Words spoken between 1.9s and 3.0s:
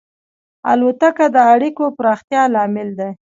پراختیا لامل